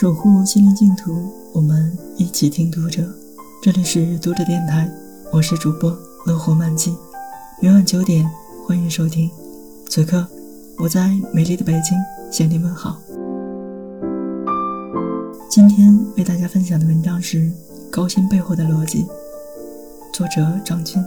[0.00, 3.02] 守护心灵净土，我们一起听读者。
[3.60, 4.88] 这里是读者电台，
[5.32, 5.90] 我是主播
[6.24, 6.94] 乐活漫记。
[7.60, 8.24] 每晚九点，
[8.64, 9.28] 欢迎收听。
[9.88, 10.24] 此刻，
[10.78, 11.98] 我在美丽的北京
[12.30, 12.96] 向你问好。
[15.50, 17.38] 今天为大家分享的文章是
[17.90, 19.02] 《高薪背后的逻辑》，
[20.12, 21.04] 作者张军。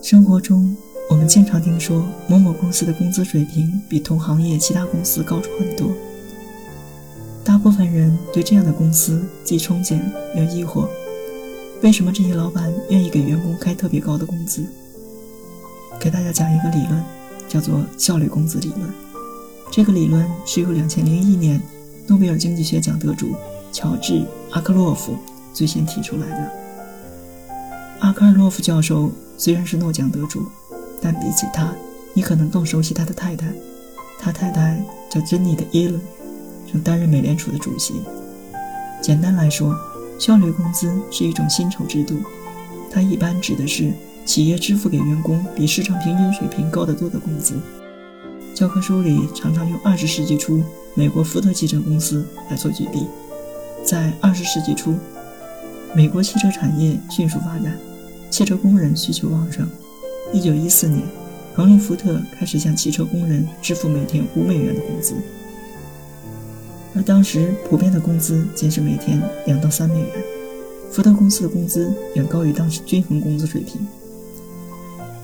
[0.00, 0.74] 生活中，
[1.12, 5.90] 我们经常听说某某公司的工资水平比同行业其他公司高出很多。
[7.44, 10.00] 大部分人对这样的公司既憧憬
[10.34, 10.88] 又疑惑：
[11.82, 14.64] 为什么这些老板愿意给员工开特别高的工资？
[16.00, 17.04] 给大家讲一个理论，
[17.46, 18.80] 叫做效率工资理论。
[19.70, 21.60] 这个理论是由2001年
[22.08, 23.34] 诺贝尔经济学奖得主
[23.70, 24.14] 乔治·
[24.52, 25.14] 阿克洛夫
[25.52, 26.50] 最先提出来的。
[27.98, 30.42] 阿克洛夫教授虽然是诺奖得主。
[31.02, 31.74] 但比起他，
[32.14, 33.46] 你可能更熟悉他的太太。
[34.18, 34.80] 他太太
[35.10, 36.00] 叫珍妮的耶伦，
[36.70, 37.94] 曾担任美联储的主席。
[39.02, 39.76] 简单来说，
[40.16, 42.14] 效率工资是一种薪酬制度，
[42.88, 43.92] 它一般指的是
[44.24, 47.56] 企业支付给员工比市场平均水平高得多的工资。
[48.54, 50.62] 教科书里常常用二十世纪初
[50.94, 53.08] 美国福特汽车公司来做举例。
[53.84, 54.94] 在二十世纪初，
[55.94, 57.76] 美国汽车产业迅速发展，
[58.30, 59.68] 汽车工人需求旺盛。
[60.32, 61.02] 一九一四年，
[61.54, 65.14] 亨利·福特开始向汽车工人支付每天五美元的工资，
[66.96, 70.08] 而当时普遍的工资仅是每天两到三美元。
[70.90, 73.86] 福特公司的工资远高于当时均衡工资水平。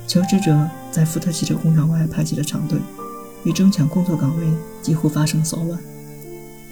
[0.06, 2.78] 求职者在福特汽车工厂外排起了长队，
[3.44, 4.46] 与争抢工作岗位
[4.82, 5.78] 几乎发生骚乱。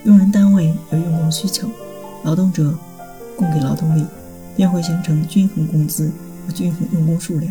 [0.04, 1.66] 用人单位有用工需求，
[2.22, 2.74] 劳动者
[3.34, 4.04] 供给劳动力，
[4.54, 6.10] 便会形成均衡工资
[6.46, 7.50] 和均衡用工数量。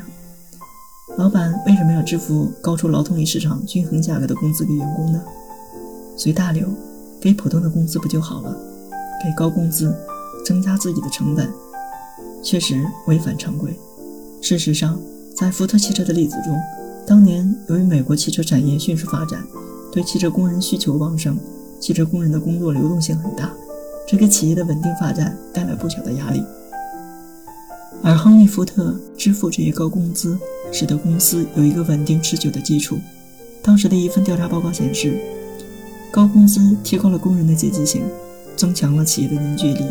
[1.18, 5.22] 老板为什么要支付高出劳动力市场均衡价格的工资给员工呢？
[6.18, 6.68] 随大流，
[7.22, 8.54] 给普通的工资不就好了？
[9.24, 9.96] 给高工资，
[10.46, 11.50] 增加自己的成本，
[12.44, 13.74] 确实违反常规。
[14.42, 15.00] 事实上，
[15.38, 16.60] 在福特汽车的例子中，
[17.08, 19.42] 当年由于美国汽车产业迅速发展，
[19.94, 21.38] 对汽车工人需求旺盛，
[21.80, 23.54] 汽车工人的工作流动性很大，
[24.06, 26.44] 这给企业的稳定发展带来不小的压力。
[28.04, 30.38] 而亨利·福特支付这些高工资，
[30.78, 33.00] 使得公司有一个稳定持久的基础。
[33.64, 35.18] 当时的一份调查报告显示，
[36.12, 38.04] 高工资提高了工人的积极性，
[38.58, 39.86] 增强了企业的凝聚力。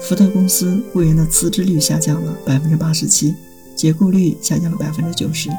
[0.00, 3.34] 福特公司雇员的辞职率下降了百分之八十七，
[3.76, 5.50] 解雇率下降了百分之九十，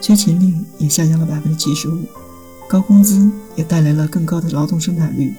[0.00, 2.00] 缺勤率也下降了百分之七十五。
[2.68, 5.32] 高工资也带来了更高的劳动生产率，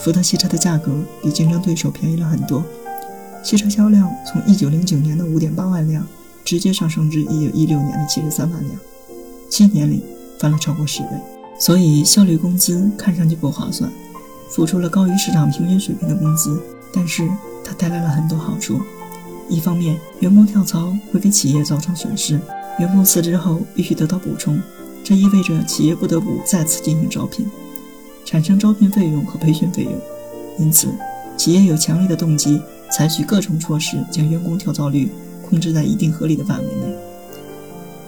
[0.00, 0.90] 福特汽车的价格
[1.22, 2.64] 比竞争对手便宜了很多。
[3.44, 6.06] 汽车销量从一九零九年的五点八万辆
[6.44, 8.76] 直接上升至一九一六年的七十三万辆，
[9.50, 10.04] 七年里
[10.38, 11.08] 翻了超过十倍。
[11.58, 13.90] 所以效率工资看上去不划算，
[14.50, 16.60] 付出了高于市场平均水平的工资，
[16.92, 17.28] 但是
[17.64, 18.80] 它带来了很多好处。
[19.48, 22.40] 一方面，员工跳槽会给企业造成损失，
[22.78, 24.60] 员工辞职后必须得到补充，
[25.02, 27.46] 这意味着企业不得不再次进行招聘，
[28.24, 29.92] 产生招聘费用和培训费用，
[30.58, 30.88] 因此
[31.36, 32.60] 企业有强烈的动机。
[32.92, 35.10] 采取各种措施，将员工跳槽率
[35.54, 36.96] 控制在一定合理的范围内，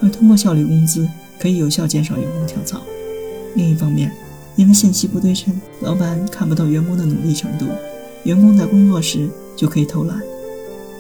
[0.03, 1.09] 而通过效率工资
[1.39, 2.83] 可以有效减少员工跳槽。
[3.55, 4.11] 另一方面，
[4.57, 7.67] 因为信息不对称，老板看不到员工的努力程度，
[8.25, 10.21] 员工在工作时就可以偷懒。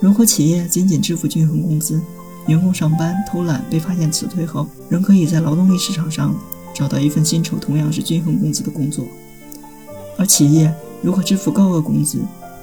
[0.00, 2.00] 如果企业仅仅支付均衡工资，
[2.46, 6.32] 员工上班偷懒被发现辞退后，仍可以在劳动力市场上
[6.72, 9.04] 找到一份薪酬同样是均衡工资的工作。
[10.16, 12.20] 而企业如果支付高额工资，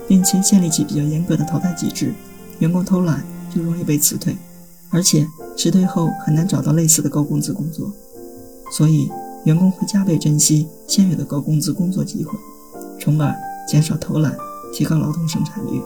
[0.08, 2.14] 并且建立起比较严格的淘汰机制，
[2.60, 4.36] 员工偷懒就容易被辞退，
[4.90, 7.92] 而且辞退后很难找到类似的高工资工作，
[8.72, 9.10] 所以
[9.46, 12.32] 员工会加倍珍惜现有的高工资工作机会，
[13.00, 13.36] 从而
[13.68, 14.36] 减少偷懒，
[14.74, 15.82] 提高劳动生产率。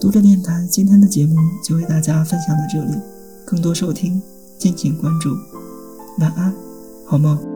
[0.00, 2.98] 读者电台今天的节目就为大家分享到这里，
[3.44, 4.20] 更多收听
[4.58, 5.30] 敬请关注，
[6.18, 6.52] 晚安，
[7.06, 7.51] 好梦。